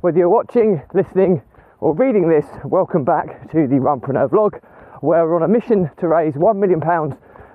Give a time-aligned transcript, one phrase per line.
[0.00, 1.42] Whether you're watching, listening,
[1.80, 4.58] or reading this, welcome back to the Runpreneur vlog,
[5.02, 6.80] where we're on a mission to raise £1 million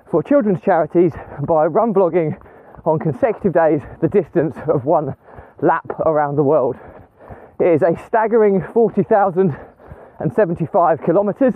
[0.08, 1.12] for children's charities
[1.44, 2.40] by run vlogging
[2.84, 5.16] on consecutive days the distance of one
[5.60, 6.76] lap around the world.
[7.58, 11.54] It is a staggering 40,075 kilometres.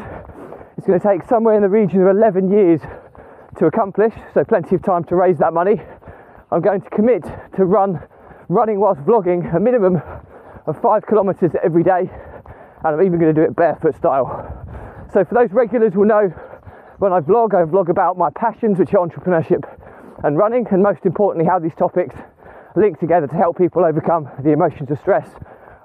[0.76, 2.80] It's going to take somewhere in the region of 11 years
[3.58, 5.80] to accomplish, so plenty of time to raise that money.
[6.50, 7.22] I'm going to commit
[7.54, 8.00] to run
[8.48, 10.02] running whilst vlogging a minimum
[10.66, 12.10] of five kilometres every day,
[12.84, 14.28] and I'm even going to do it barefoot style.
[15.12, 16.28] So for those regulars will know
[16.98, 19.64] when I vlog, I vlog about my passions, which are entrepreneurship
[20.22, 22.14] and running, and most importantly, how these topics
[22.76, 25.28] link together to help people overcome the emotions of stress,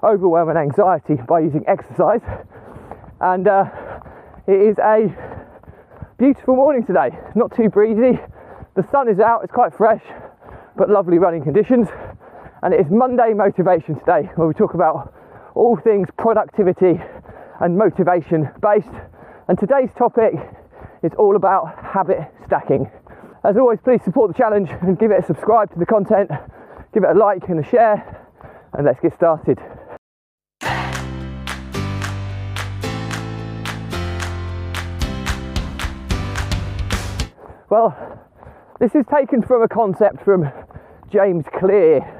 [0.02, 2.20] overwhelm, and anxiety by using exercise.
[3.20, 3.64] And uh,
[4.46, 5.08] it is a
[6.18, 8.20] beautiful morning today, not too breezy.
[8.74, 10.02] The sun is out, it's quite fresh,
[10.76, 11.88] but lovely running conditions.
[12.62, 15.12] And it is Monday motivation today, where we talk about
[15.54, 17.00] all things productivity
[17.60, 18.88] and motivation based.
[19.48, 20.34] And today's topic
[21.02, 22.90] is all about habit stacking.
[23.44, 26.30] As always, please support the challenge and give it a subscribe to the content,
[26.94, 28.26] give it a like and a share,
[28.72, 29.58] and let's get started.
[37.68, 37.94] Well,
[38.80, 40.50] this is taken from a concept from
[41.10, 42.15] James Clear,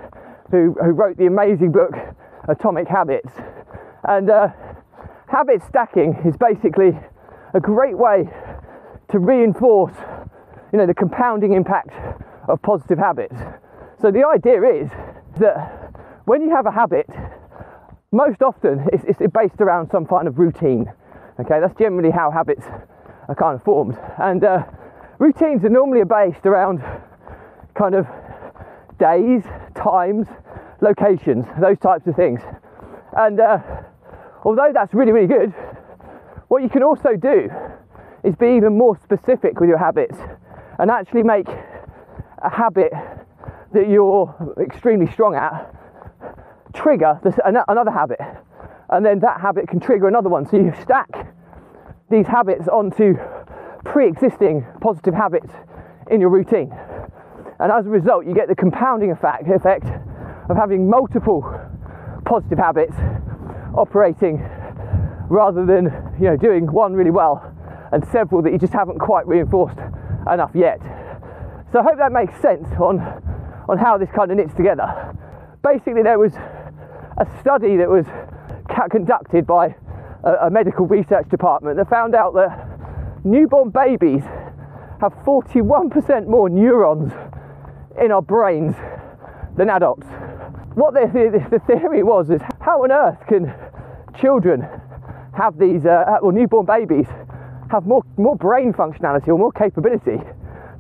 [0.51, 1.93] who, who wrote the amazing book
[2.49, 3.33] Atomic Habits.
[4.05, 4.49] And uh,
[5.29, 6.99] habit stacking is basically
[7.55, 8.29] a great way
[9.11, 9.97] to reinforce
[10.73, 11.91] you know the compounding impact
[12.49, 13.37] of positive habits.
[14.01, 14.91] So the idea is
[15.41, 15.93] that
[16.25, 17.07] when you have a habit
[18.13, 20.87] most often it's, it's based around some kind of routine
[21.41, 21.61] okay?
[21.61, 22.65] That's generally how habits
[23.29, 23.99] are kind of formed.
[24.19, 24.65] And uh,
[25.19, 26.83] routines are normally based around
[27.75, 28.07] kind of
[28.99, 29.43] days
[29.77, 30.27] times
[30.81, 32.41] locations those types of things.
[33.17, 33.59] And uh,
[34.45, 35.55] although that's really really good
[36.49, 37.51] what you can also do
[38.23, 40.17] is be even more specific with your habits
[40.79, 42.93] and actually make a habit
[43.73, 45.73] that you're extremely strong at
[46.73, 48.21] trigger this, another habit.
[48.91, 50.47] And then that habit can trigger another one.
[50.47, 51.35] So you stack
[52.11, 53.15] these habits onto
[53.85, 55.53] pre-existing positive habits
[56.11, 56.73] in your routine
[57.59, 59.47] and as a result you get the compounding effect,
[60.49, 61.43] of having multiple
[62.25, 62.95] positive habits
[63.77, 64.39] operating
[65.29, 65.87] rather than
[66.21, 67.53] you know doing one really well
[67.93, 69.79] and several that you just haven't quite reinforced
[70.33, 70.81] enough yet.
[71.73, 73.01] So I hope that makes sense on,
[73.69, 74.87] on how this kind of knits together.
[75.63, 76.33] Basically, there was
[77.19, 78.07] a study that was
[78.91, 79.75] conducted by
[80.25, 82.69] a, a medical research department that found out that
[83.25, 84.23] newborn babies
[85.01, 87.13] have 41% more neurons
[88.03, 88.75] in our brains
[89.57, 90.07] than adults.
[90.75, 93.55] What the, the, the, theory was is how on earth can
[94.21, 94.67] children
[95.37, 97.07] have these, uh, or newborn babies
[97.71, 100.19] have more, more brain functionality or more capability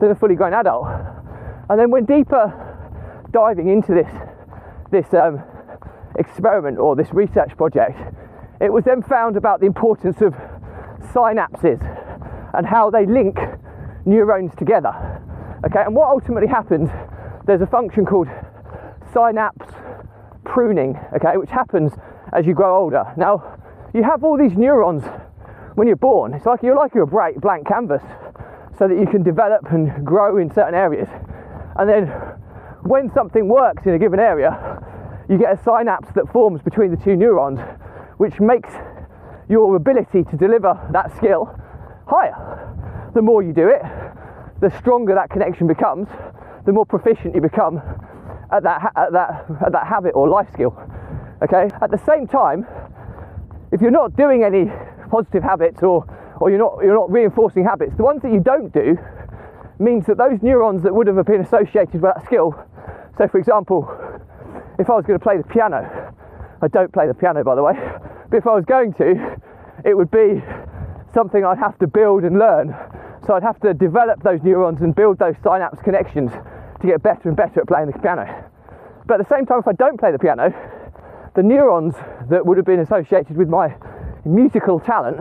[0.00, 0.86] than a fully grown adult.
[1.68, 2.52] And then when deeper
[3.32, 4.12] diving into this,
[4.92, 5.42] this um,
[6.18, 7.98] experiment or this research project,
[8.60, 10.34] it was then found about the importance of
[11.12, 11.80] synapses
[12.54, 13.38] and how they link
[14.04, 15.22] neurons together.
[15.64, 16.90] Okay, and what ultimately happens,
[17.46, 18.28] there's a function called
[19.12, 19.66] synapse
[20.44, 21.92] pruning, okay, which happens
[22.32, 23.04] as you grow older.
[23.16, 23.58] Now,
[23.94, 25.04] you have all these neurons
[25.74, 28.02] when you're born, it's like you're like you're a bright blank canvas
[28.78, 31.08] so that you can develop and grow in certain areas.
[31.76, 32.06] And then
[32.82, 34.82] when something works in a given area,
[35.28, 37.60] you get a synapse that forms between the two neurons,
[38.18, 38.70] which makes
[39.48, 41.54] your ability to deliver that skill
[42.06, 43.12] higher.
[43.14, 43.82] The more you do it,
[44.60, 46.08] the stronger that connection becomes,
[46.64, 47.80] the more proficient you become
[48.52, 50.76] at that, at that, at that habit or life skill.
[51.42, 51.68] Okay.
[51.82, 52.66] At the same time,
[53.72, 54.70] if you're not doing any
[55.10, 56.04] positive habits or,
[56.40, 58.96] or you're, not, you're not reinforcing habits, the ones that you don't do
[59.78, 62.54] means that those neurons that would have been associated with that skill,
[63.18, 63.86] so for example,
[64.78, 66.14] if I was going to play the piano,
[66.62, 67.74] I don't play the piano by the way,
[68.30, 69.36] but if I was going to,
[69.84, 70.42] it would be
[71.12, 72.74] something I'd have to build and learn.
[73.26, 76.30] So I'd have to develop those neurons and build those synapse connections
[76.80, 78.44] to get better and better at playing the piano.
[79.06, 80.54] But at the same time, if I don't play the piano,
[81.34, 81.94] the neurons
[82.30, 83.74] that would have been associated with my
[84.24, 85.18] musical talent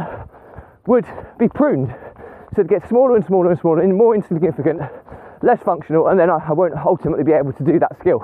[0.85, 1.05] would
[1.39, 1.95] be pruned.
[2.55, 4.81] So it gets smaller and smaller and smaller and more insignificant,
[5.41, 8.21] less functional, and then I won't ultimately be able to do that skill.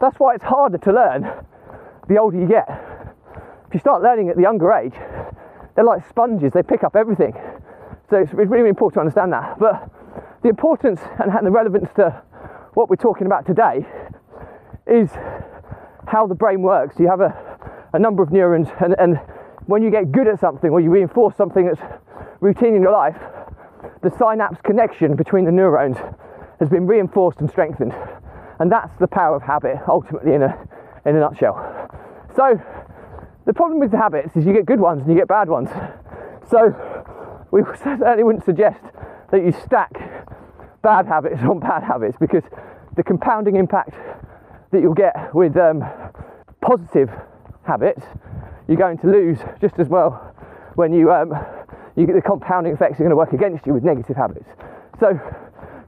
[0.00, 1.30] That's why it's harder to learn
[2.08, 2.68] the older you get.
[3.68, 4.94] If you start learning at the younger age,
[5.76, 7.34] they're like sponges, they pick up everything.
[8.10, 9.58] So it's really, really important to understand that.
[9.58, 9.88] But
[10.42, 12.22] the importance and the relevance to
[12.74, 13.86] what we're talking about today
[14.86, 15.10] is
[16.08, 16.98] how the brain works.
[16.98, 17.32] You have a,
[17.92, 19.20] a number of neurons, and, and
[19.66, 21.80] when you get good at something or you reinforce something that's
[22.40, 23.16] routine in your life,
[24.02, 25.96] the synapse connection between the neurons
[26.58, 27.94] has been reinforced and strengthened.
[28.58, 30.68] And that's the power of habit, ultimately, in a,
[31.06, 31.88] in a nutshell.
[32.34, 32.60] So,
[33.46, 35.70] the problem with the habits is you get good ones and you get bad ones.
[36.50, 36.74] So,
[37.52, 38.80] we certainly wouldn't suggest
[39.30, 39.92] that you stack
[40.82, 42.44] bad habits on bad habits because
[42.96, 43.94] the compounding impact
[44.72, 45.84] that you'll get with um,
[46.60, 47.10] positive
[47.66, 48.02] habits,
[48.68, 50.34] you're going to lose just as well
[50.74, 51.32] when you um,
[51.96, 54.48] you get the compounding effects are going to work against you with negative habits.
[55.00, 55.18] So,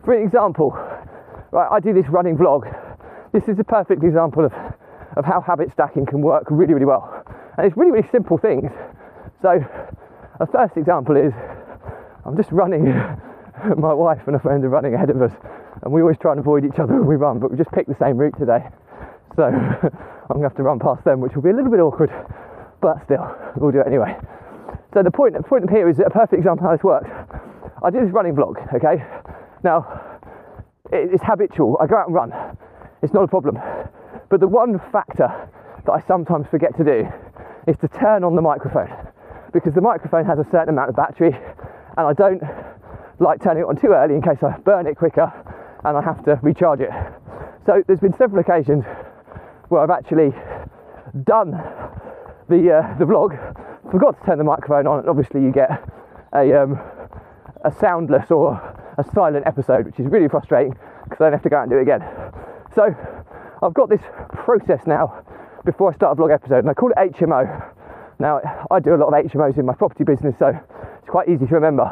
[0.05, 0.70] for example,
[1.53, 2.67] right, I do this running vlog.
[3.32, 4.53] This is a perfect example of,
[5.17, 7.25] of how habit stacking can work really, really well.
[7.56, 8.70] And it's really, really simple things.
[9.41, 9.61] So,
[10.41, 11.32] a first example is
[12.25, 12.85] I'm just running,
[13.77, 15.33] my wife and a friend are running ahead of us,
[15.83, 17.89] and we always try and avoid each other when we run, but we just picked
[17.89, 18.63] the same route today.
[19.35, 19.43] So,
[20.31, 22.11] I'm to have to run past them, which will be a little bit awkward,
[22.81, 23.27] but still,
[23.57, 24.17] we'll do it anyway.
[24.95, 27.11] So the point, the point here is a perfect example how this works.
[27.83, 29.03] I do this running vlog, okay?
[29.65, 30.21] Now,
[30.93, 31.79] it's habitual.
[31.81, 32.33] I go out and run.
[33.03, 33.59] It's not a problem.
[34.29, 35.29] But the one factor
[35.85, 37.09] that I sometimes forget to do
[37.67, 38.91] is to turn on the microphone
[39.53, 41.37] because the microphone has a certain amount of battery
[41.97, 42.43] and I don't
[43.19, 45.31] like turning it on too early in case I burn it quicker
[45.85, 46.91] and I have to recharge it.
[47.67, 48.85] So there's been several occasions
[49.69, 50.33] where I've actually
[51.25, 51.53] done
[52.49, 53.39] the uh, the vlog,
[53.91, 55.71] forgot to turn the microphone on, and obviously you get
[56.35, 56.79] a um,
[57.65, 58.55] a soundless or
[58.99, 61.71] a silent episode, which is really frustrating because I then have to go out and
[61.71, 62.03] do it again.
[62.75, 62.95] So
[63.62, 64.03] I've got this
[64.33, 65.25] process now
[65.65, 67.72] before I start a vlog episode, and I call it HMO.
[68.23, 68.41] Now
[68.71, 71.55] I do a lot of HMOs in my property business, so it's quite easy to
[71.57, 71.91] remember.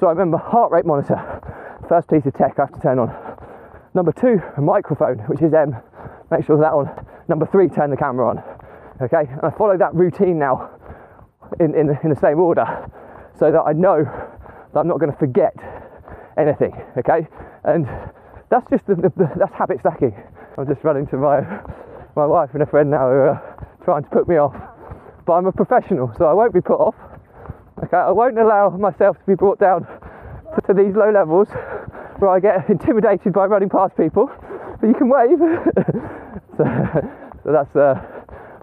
[0.00, 1.14] So I remember heart rate monitor,
[1.88, 3.14] first piece of tech I have to turn on.
[3.94, 5.76] Number two, a microphone, which is M.
[6.32, 6.90] Make sure that on.
[7.28, 8.42] Number three, turn the camera on.
[9.00, 10.68] Okay, and I follow that routine now
[11.60, 12.66] in, in, in the same order
[13.38, 15.54] so that I know that I'm not going to forget
[16.36, 16.74] anything.
[16.98, 17.28] Okay,
[17.62, 17.86] and
[18.50, 20.12] that's just the, the, that's habit stacking.
[20.58, 21.62] I'm just running to my
[22.16, 24.54] my wife and a friend now who are trying to put me off,
[25.26, 26.94] but I'm a professional, so I won't be put off.
[27.84, 29.86] Okay, I won't allow myself to be brought down
[30.54, 31.48] to, to these low levels
[32.18, 34.30] where I get intimidated by running past people.
[34.80, 35.38] But you can wave.
[36.56, 36.64] so,
[37.44, 37.94] so, that's uh,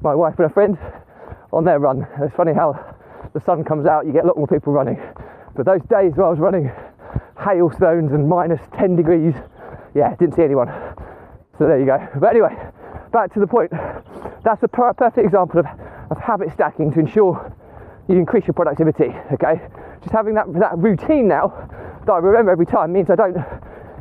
[0.01, 0.77] my wife and a friend
[1.51, 2.07] on their run.
[2.21, 2.95] It's funny how
[3.33, 4.99] the sun comes out, you get a lot more people running.
[5.55, 6.71] But those days where I was running
[7.37, 9.33] hailstones and minus 10 degrees,
[9.95, 10.67] yeah, didn't see anyone.
[11.57, 11.97] So there you go.
[12.19, 12.55] But anyway,
[13.11, 13.71] back to the point.
[14.43, 15.65] That's a perfect example of,
[16.09, 17.55] of habit stacking to ensure
[18.07, 19.15] you increase your productivity.
[19.33, 19.61] Okay,
[20.01, 21.53] just having that that routine now
[22.05, 23.37] that I remember every time means I don't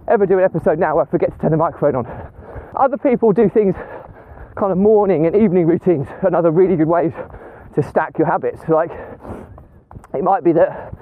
[0.08, 2.32] ever do an episode now where I forget to turn the microphone on.
[2.74, 3.74] Other people do things
[4.56, 7.12] kind of morning and evening routines, and other really good ways
[7.74, 8.60] to stack your habits.
[8.68, 8.90] Like
[10.14, 10.94] it might be that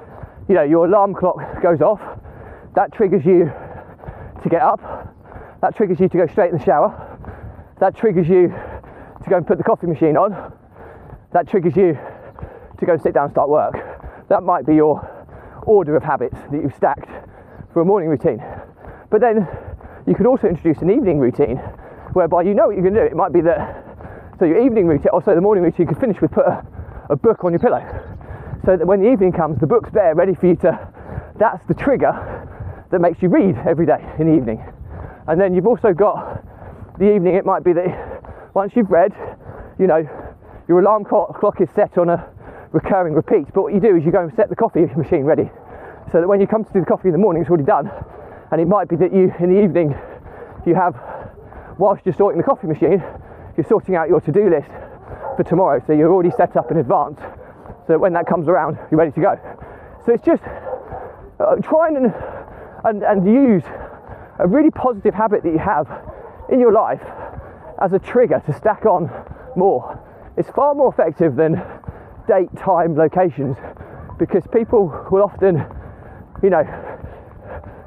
[0.48, 2.00] you know your alarm clock goes off,
[2.74, 3.52] that triggers you
[4.42, 4.80] to get up,
[5.62, 7.18] that triggers you to go straight in the shower,
[7.80, 10.52] that triggers you to go and put the coffee machine on,
[11.32, 11.98] that triggers you
[12.78, 13.74] to go sit down and start work.
[14.28, 15.00] That might be your
[15.66, 17.10] order of habits that you've stacked
[17.72, 18.42] for a morning routine.
[19.10, 19.46] But then
[20.06, 21.56] you could also introduce an evening routine
[22.12, 23.06] whereby you know what you're going to do.
[23.06, 23.84] It might be that,
[24.38, 26.66] so your evening routine, also the morning routine, you could finish with put a,
[27.10, 27.82] a book on your pillow.
[28.64, 30.88] So that when the evening comes, the book's there ready for you to,
[31.38, 32.12] that's the trigger
[32.90, 34.64] that makes you read every day in the evening.
[35.28, 36.42] And then you've also got
[36.98, 39.12] the evening, it might be that once you've read,
[39.78, 40.08] you know,
[40.68, 42.28] your alarm clock is set on a
[42.72, 43.46] recurring repeat.
[43.54, 45.50] But what you do is you go and set the coffee machine ready
[46.12, 47.90] so that when you come to do the coffee in the morning, it's already done.
[48.50, 49.94] And it might be that you, in the evening,
[50.66, 50.94] you have,
[51.78, 53.02] whilst you're sorting the coffee machine,
[53.56, 54.70] you're sorting out your to do list
[55.36, 55.82] for tomorrow.
[55.86, 57.18] So you're already set up in advance
[57.86, 59.38] so that when that comes around, you're ready to go.
[60.04, 60.42] So it's just
[61.40, 62.12] uh, trying and,
[62.84, 63.64] and, and use
[64.38, 65.88] a really positive habit that you have
[66.50, 67.02] in your life
[67.80, 69.10] as a trigger to stack on
[69.56, 69.98] more.
[70.36, 71.62] It's far more effective than
[72.28, 73.56] date, time, locations
[74.18, 75.64] because people will often,
[76.42, 76.62] you know,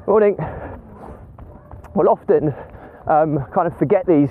[0.06, 0.36] morning,
[1.94, 2.52] will often
[3.06, 4.30] um, kind of forget these,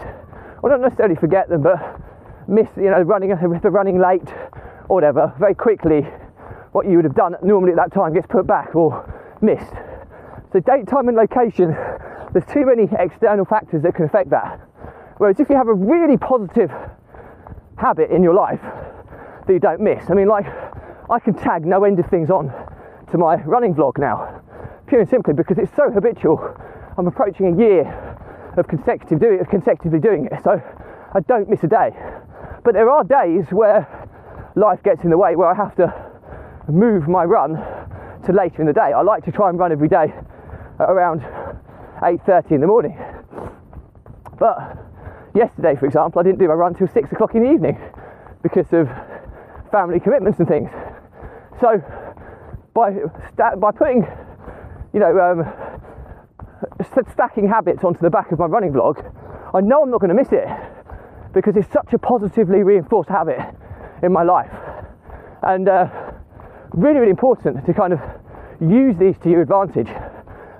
[0.62, 1.80] or not necessarily forget them, but
[2.48, 3.30] miss, you know, running
[3.64, 4.28] running late
[4.90, 6.02] or whatever, very quickly
[6.72, 9.06] what you would have done normally at that time gets put back or
[9.42, 9.74] missed.
[10.52, 11.76] So date, time and location,
[12.34, 14.60] there's too many external factors that can affect that.
[15.18, 16.72] Whereas if you have a really positive
[17.80, 20.10] habit in your life, that you don't miss.
[20.10, 20.46] I mean, like,
[21.10, 22.52] I can tag no end of things on
[23.12, 24.42] to my running vlog now,
[24.88, 26.40] pure and simply because it's so habitual.
[26.98, 27.88] I'm approaching a year
[28.58, 30.62] of consecutive of consecutively doing it, so
[31.16, 31.92] I don't miss a day.
[32.64, 33.88] But But there are days where
[34.56, 35.92] life gets in the way where I have to
[36.68, 37.56] move my run
[38.26, 38.94] to later in the day.
[38.96, 40.14] I like to try and run every day
[40.80, 41.22] at around
[42.02, 42.96] 8.30 in the morning.
[44.38, 44.78] But
[45.36, 47.78] yesterday, for example, I didn't do my run till six o'clock in the evening
[48.42, 48.90] because of
[49.72, 50.70] family commitments and things.
[51.60, 51.82] So
[52.74, 52.92] by
[53.58, 54.08] by putting,
[54.94, 55.46] you know, um,
[57.12, 59.04] stacking habits onto the back of my running vlog,
[59.54, 60.48] I know I'm not going to miss it
[61.34, 63.40] because it's such a positively reinforced habit
[64.02, 64.52] in my life,
[65.44, 65.88] and uh,
[66.72, 68.00] really, really important to kind of
[68.62, 69.90] use these to your advantage.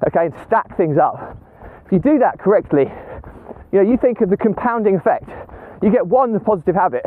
[0.08, 1.38] Okay, and stack things up.
[1.86, 2.86] If you do that correctly,
[3.72, 5.30] you know, you think of the compounding effect.
[5.82, 7.06] You get one positive habit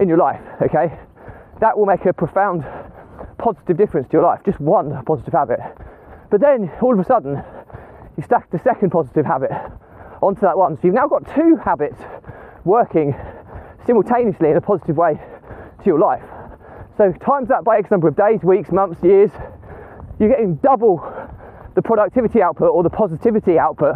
[0.00, 0.98] in your life, okay?
[1.60, 2.64] That will make a profound
[3.38, 5.60] positive difference to your life, just one positive habit.
[6.30, 7.42] But then all of a sudden,
[8.16, 9.50] you stack the second positive habit
[10.20, 10.76] onto that one.
[10.76, 11.98] So you've now got two habits
[12.64, 13.14] working
[13.86, 16.22] simultaneously in a positive way to your life.
[16.96, 19.30] So times that by X number of days, weeks, months, years,
[20.18, 20.98] you're getting double
[21.74, 23.94] the productivity output or the positivity output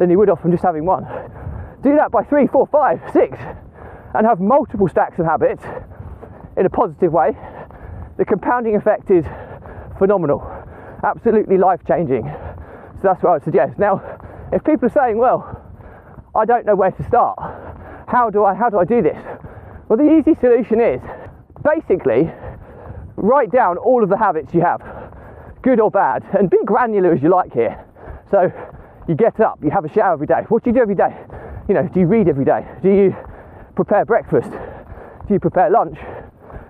[0.00, 1.04] than you would off from just having one.
[1.84, 3.38] Do that by three, four, five, six,
[4.14, 5.62] and have multiple stacks of habits
[6.56, 7.36] in a positive way.
[8.18, 9.24] The compounding effect is
[9.98, 10.42] phenomenal,
[11.04, 12.24] absolutely life changing.
[12.24, 13.78] So that's what I would suggest.
[13.78, 14.02] Now,
[14.52, 15.62] if people are saying, well,
[16.34, 17.38] I don't know where to start,
[18.08, 19.18] how do I how do I do this?
[19.88, 21.00] Well, the easy solution is
[21.62, 22.32] basically
[23.16, 24.80] write down all of the habits you have,
[25.62, 27.84] good or bad, and be granular as you like here.
[28.30, 28.50] So
[29.10, 30.42] you get up, you have a shower every day.
[30.48, 31.14] What do you do every day?
[31.68, 32.66] You know, do you read every day?
[32.82, 33.16] Do you
[33.74, 34.50] prepare breakfast?
[34.50, 35.98] Do you prepare lunch?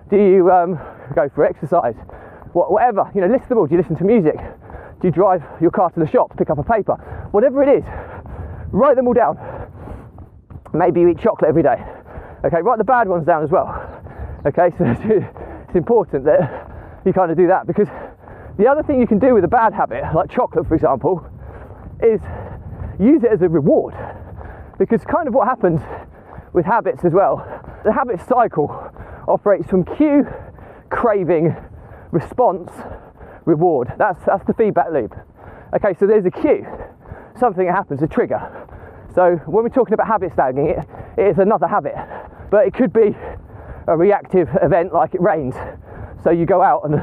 [0.09, 0.79] Do you um,
[1.15, 1.95] go for exercise?
[2.53, 3.67] whatever, you know, list them all.
[3.67, 4.35] Do you listen to music?
[4.35, 6.95] Do you drive your car to the shop to pick up a paper?
[7.31, 7.83] Whatever it is,
[8.71, 9.37] write them all down.
[10.73, 11.83] Maybe you eat chocolate every day.
[12.45, 13.69] Okay, write the bad ones down as well.
[14.45, 14.85] Okay, so
[15.65, 16.67] it's important that
[17.05, 17.87] you kind of do that because
[18.57, 21.25] the other thing you can do with a bad habit, like chocolate for example,
[22.03, 22.21] is
[22.99, 23.95] use it as a reward.
[24.77, 25.81] Because kind of what happens
[26.53, 27.45] with habits as well,
[27.83, 28.69] the habit cycle
[29.27, 30.25] operates from cue,
[30.89, 31.55] craving,
[32.11, 32.71] response,
[33.45, 33.93] reward.
[33.97, 35.13] That's that's the feedback loop.
[35.75, 36.65] Okay, so there's a cue,
[37.39, 38.41] something that happens, a trigger.
[39.15, 40.79] So when we're talking about habit stacking, it,
[41.17, 41.95] it is another habit,
[42.49, 43.15] but it could be
[43.87, 45.55] a reactive event like it rains.
[46.23, 47.01] So you go out and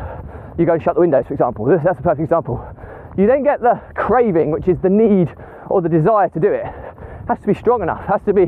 [0.59, 1.67] you go and shut the windows, for example.
[1.67, 2.65] That's a perfect example.
[3.19, 5.35] You then get the craving, which is the need
[5.69, 6.65] or the desire to do it.
[6.65, 8.47] it has to be strong enough, has to be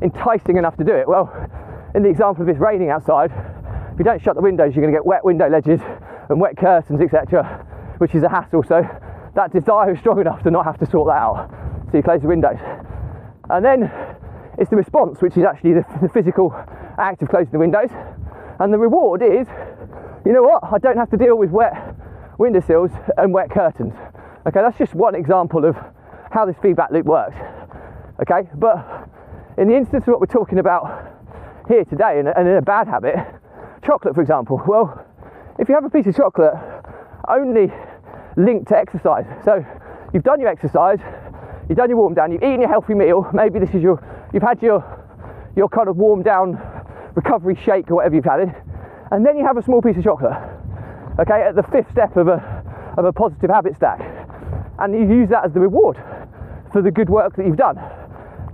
[0.00, 1.06] enticing enough to do it.
[1.06, 1.30] Well,
[1.94, 3.30] in the example of this raining outside,
[3.92, 5.80] if you don't shut the windows, you're going to get wet window ledges
[6.30, 7.66] and wet curtains, etc.,
[7.98, 8.62] which is a hassle.
[8.62, 8.80] So
[9.34, 11.50] that desire is strong enough to not have to sort that out.
[11.90, 12.58] So you close the windows.
[13.50, 13.92] And then
[14.56, 16.54] it's the response, which is actually the, the physical
[16.96, 17.90] act of closing the windows.
[18.58, 19.46] And the reward is,
[20.24, 21.87] you know what, I don't have to deal with wet
[22.38, 23.92] windowsills and wet curtains.
[24.46, 25.76] Okay, that's just one example of
[26.30, 27.36] how this feedback loop works.
[28.22, 29.08] Okay, but
[29.58, 31.12] in the instance of what we're talking about
[31.66, 33.16] here today and, in a bad habit,
[33.84, 35.04] chocolate for example, well,
[35.58, 36.54] if you have a piece of chocolate
[37.28, 37.72] only
[38.36, 39.64] linked to exercise, so
[40.14, 41.00] you've done your exercise,
[41.68, 44.02] you've done your warm down, you've eaten your healthy meal, maybe this is your,
[44.32, 44.82] you've had your,
[45.56, 46.58] your kind of warm down
[47.14, 48.48] recovery shake or whatever you've had it,
[49.10, 50.57] and then you have a small piece of chocolate
[51.18, 52.38] okay, at the fifth step of a,
[52.96, 54.00] of a positive habit stack.
[54.78, 55.96] And you use that as the reward
[56.72, 57.76] for the good work that you've done.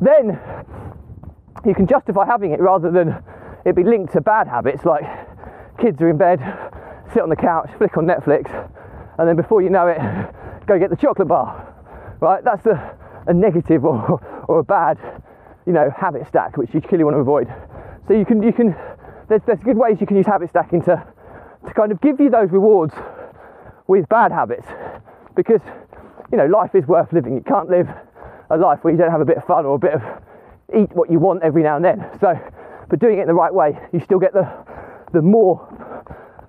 [0.00, 0.38] Then
[1.64, 3.22] you can justify having it rather than
[3.64, 5.04] it be linked to bad habits like
[5.78, 6.40] kids are in bed,
[7.12, 8.50] sit on the couch, flick on Netflix,
[9.18, 9.98] and then before you know it,
[10.66, 11.70] go get the chocolate bar.
[12.20, 12.42] Right?
[12.44, 14.98] That's a, a negative or, or a bad,
[15.66, 17.52] you know, habit stack which you clearly want to avoid.
[18.06, 18.76] So you can you can
[19.28, 21.02] there's there's good ways you can use habit stacking to
[21.66, 22.94] to kind of give you those rewards
[23.86, 24.66] with bad habits
[25.34, 25.60] because
[26.32, 27.34] you know life is worth living.
[27.34, 27.88] You can't live
[28.50, 30.02] a life where you don't have a bit of fun or a bit of
[30.74, 32.04] eat what you want every now and then.
[32.20, 32.34] So,
[32.88, 34.48] but doing it the right way, you still get the
[35.12, 35.68] the more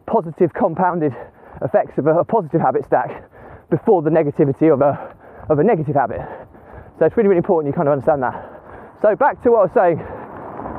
[0.08, 1.14] positive compounded
[1.62, 3.30] effects of a, a positive habit stack
[3.70, 5.16] before the negativity of a
[5.50, 6.22] of a negative habit.
[7.00, 8.36] So it's really really important you kind of understand that.
[9.02, 10.00] So back to what I was saying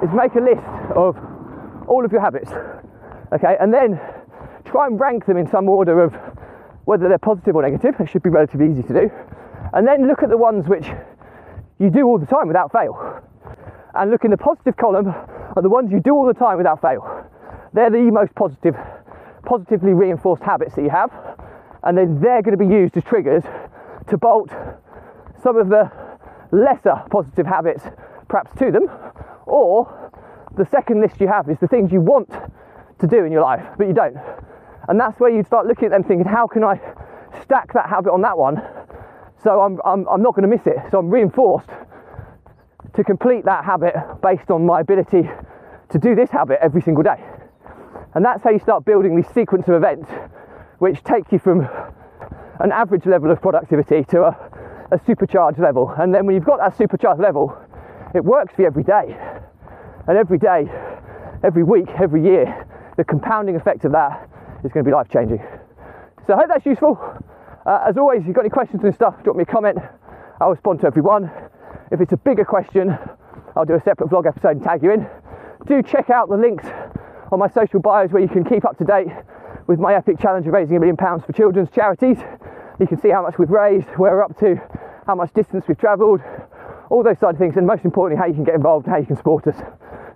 [0.02, 0.66] is make a list
[0.96, 1.16] of
[1.88, 2.50] all of your habits,
[3.32, 4.00] okay, and then
[4.76, 6.12] try and rank them in some order of
[6.84, 7.94] whether they're positive or negative.
[7.98, 9.10] It should be relatively easy to do.
[9.72, 10.86] And then look at the ones which
[11.78, 12.92] you do all the time without fail.
[13.94, 16.82] And look in the positive column are the ones you do all the time without
[16.82, 17.24] fail.
[17.72, 18.76] They're the most positive,
[19.46, 21.10] positively reinforced habits that you have.
[21.82, 23.44] And then they're going to be used as triggers
[24.08, 24.50] to bolt
[25.42, 25.90] some of the
[26.52, 27.82] lesser positive habits
[28.28, 28.90] perhaps to them
[29.46, 30.12] or
[30.58, 32.28] the second list you have is the things you want
[32.98, 34.16] to do in your life, but you don't.
[34.88, 36.80] And that's where you'd start looking at them thinking, how can I
[37.42, 38.62] stack that habit on that one
[39.42, 40.76] so I'm, I'm, I'm not going to miss it.
[40.90, 41.68] So I'm reinforced
[42.94, 45.30] to complete that habit based on my ability
[45.90, 47.22] to do this habit every single day.
[48.14, 50.10] And that's how you start building these sequence of events
[50.78, 51.60] which take you from
[52.60, 55.94] an average level of productivity to a, a supercharged level.
[55.96, 57.56] And then when you've got that supercharged level,
[58.14, 59.16] it works for you every day.
[60.08, 60.66] And every day,
[61.44, 62.66] every week, every year,
[62.96, 64.28] the compounding effect of that
[64.66, 65.42] is going to be life changing.
[66.26, 66.98] So I hope that's useful.
[67.64, 69.78] Uh, as always, if you've got any questions and stuff, drop me a comment.
[70.40, 71.30] I'll respond to everyone.
[71.90, 72.96] If it's a bigger question,
[73.56, 75.06] I'll do a separate vlog episode and tag you in.
[75.66, 76.66] Do check out the links
[77.32, 79.08] on my social bios where you can keep up to date
[79.66, 82.18] with my epic challenge of raising a million pounds for children's charities.
[82.78, 84.56] You can see how much we've raised, where we're up to,
[85.06, 86.20] how much distance we've travelled,
[86.90, 89.00] all those side of things, and most importantly, how you can get involved and how
[89.00, 89.56] you can support us.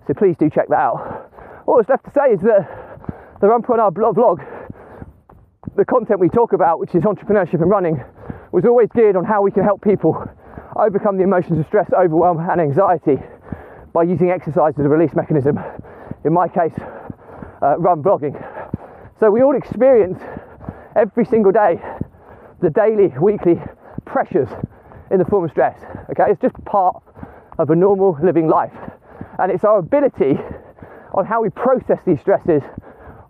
[0.07, 1.31] So please do check that out.
[1.65, 2.63] All that's left to say is that
[3.41, 4.37] the Runpreneur vlog,
[5.75, 8.03] the content we talk about, which is entrepreneurship and running,
[8.51, 10.15] was always geared on how we can help people
[10.75, 13.17] overcome the emotions of stress, overwhelm, and anxiety
[13.93, 15.59] by using exercise as a release mechanism.
[16.23, 16.73] In my case,
[17.63, 18.37] uh, run vlogging.
[19.19, 20.19] So we all experience
[20.95, 21.81] every single day
[22.61, 23.59] the daily, weekly
[24.05, 24.49] pressures
[25.09, 25.79] in the form of stress.
[26.11, 27.01] Okay, it's just part
[27.57, 28.77] of a normal living life,
[29.39, 30.37] and it's our ability
[31.15, 32.61] on how we process these stresses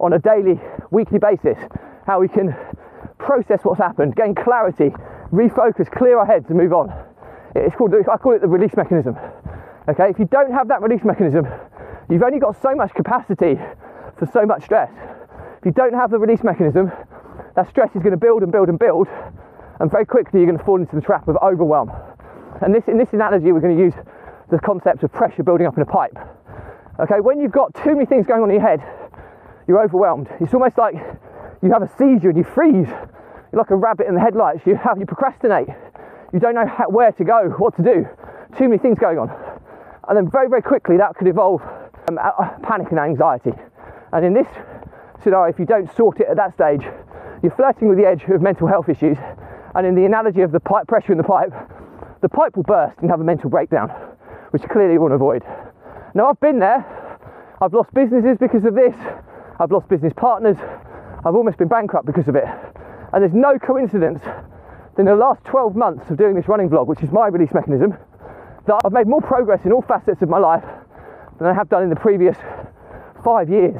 [0.02, 1.58] on a daily, weekly basis,
[2.06, 2.56] how we can
[3.20, 4.90] process what's happened, gain clarity,
[5.32, 6.92] refocus, clear our heads, and move on.
[7.56, 9.16] It's called, I call it the release mechanism.
[9.88, 11.46] Okay, if you don't have that release mechanism,
[12.10, 13.56] you've only got so much capacity
[14.18, 14.92] for so much stress.
[15.60, 16.92] If you don't have the release mechanism,
[17.56, 19.08] that stress is going to build and build and build,
[19.80, 21.92] and very quickly you're going to fall into the trap of overwhelm.
[22.62, 23.94] And this, in this analogy, we're going to use
[24.50, 26.18] the concept of pressure building up in a pipe.
[27.00, 28.82] Okay, when you've got too many things going on in your head,
[29.68, 30.28] you're overwhelmed.
[30.40, 30.96] It's almost like
[31.62, 32.88] you have a seizure and you freeze.
[32.88, 34.66] You're like a rabbit in the headlights.
[34.66, 35.68] You have you procrastinate.
[36.34, 38.08] You don't know how, where to go, what to do.
[38.58, 39.30] Too many things going on,
[40.08, 41.62] and then very very quickly that could evolve
[42.10, 42.18] um,
[42.64, 43.52] panic and anxiety.
[44.12, 44.48] And in this
[45.24, 46.84] scenario, if you don't sort it at that stage,
[47.44, 49.18] you're flirting with the edge of mental health issues.
[49.74, 51.54] And in the analogy of the pipe pressure in the pipe,
[52.22, 53.90] the pipe will burst and have a mental breakdown,
[54.52, 55.44] which clearly you want to avoid.
[56.14, 56.86] Now, I've been there.
[57.62, 58.96] I've lost businesses because of this.
[59.62, 60.58] I've lost business partners.
[61.24, 62.46] I've almost been bankrupt because of it.
[63.14, 66.88] And there's no coincidence that in the last 12 months of doing this running vlog,
[66.88, 67.96] which is my release mechanism,
[68.66, 70.64] that I've made more progress in all facets of my life
[71.38, 72.36] than I have done in the previous
[73.24, 73.78] five years.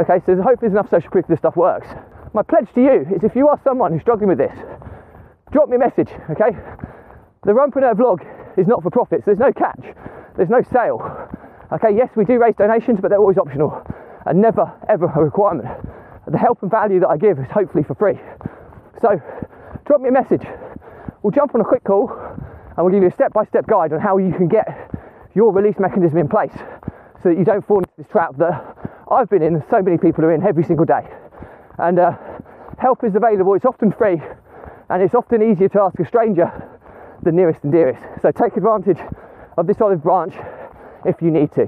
[0.00, 1.86] Okay, so hopefully enough social proof this stuff works.
[2.34, 4.56] My pledge to you is if you are someone who's struggling with this,
[5.52, 6.58] drop me a message, okay?
[7.44, 8.26] The Runpreneur vlog
[8.58, 9.94] is not for profits, there's no catch,
[10.36, 10.98] there's no sale.
[11.72, 13.86] Okay, yes, we do raise donations, but they're always optional
[14.28, 15.68] and never ever a requirement.
[16.26, 18.20] The help and value that I give is hopefully for free.
[19.00, 19.20] So
[19.86, 20.44] drop me a message.
[21.22, 23.92] We'll jump on a quick call and we'll give you a step by step guide
[23.92, 24.68] on how you can get
[25.34, 26.52] your release mechanism in place
[27.22, 28.76] so that you don't fall into this trap that
[29.10, 31.08] I've been in so many people are in every single day.
[31.78, 32.12] And uh,
[32.78, 34.20] help is available, it's often free
[34.90, 36.52] and it's often easier to ask a stranger
[37.22, 38.02] than nearest and dearest.
[38.20, 38.98] So take advantage
[39.56, 40.34] of this olive branch
[41.06, 41.66] if you need to.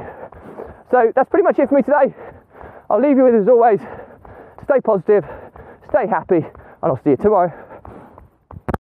[0.91, 2.15] So that's pretty much it for me today.
[2.91, 3.79] I'll leave you with, as always,
[4.65, 5.25] stay positive,
[5.91, 7.70] stay happy, and I'll see you tomorrow.